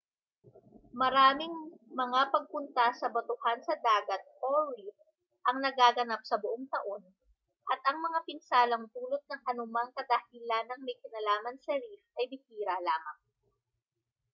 [1.01, 1.55] maraming
[2.01, 4.23] mga pagpunta sa batuhan sa dagat
[4.73, 4.97] reef
[5.47, 7.01] ang nagaganap sa buong taon
[7.71, 13.17] at ang mga pinsalang dulot ng anumang kadahilanang may kinalaman sa reef ay bihira lamang